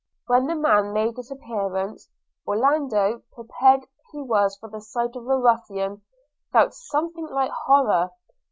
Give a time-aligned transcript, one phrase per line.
[0.25, 2.09] When the man made his appearance,
[2.47, 6.01] Orlando, prepared as he was for the sight of a ruffian,
[6.51, 8.09] felt something like horror.